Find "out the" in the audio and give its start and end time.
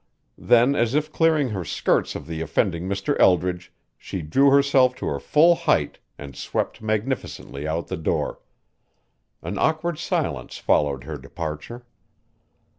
7.67-7.97